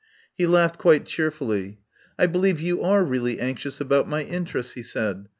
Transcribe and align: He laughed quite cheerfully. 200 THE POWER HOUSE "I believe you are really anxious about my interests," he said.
He 0.35 0.47
laughed 0.47 0.79
quite 0.79 1.05
cheerfully. 1.05 1.59
200 1.59 1.67
THE 1.67 1.73
POWER 1.73 1.77
HOUSE 1.77 2.13
"I 2.17 2.25
believe 2.25 2.59
you 2.59 2.81
are 2.81 3.03
really 3.05 3.39
anxious 3.39 3.79
about 3.79 4.09
my 4.09 4.23
interests," 4.23 4.71
he 4.73 4.81
said. 4.81 5.27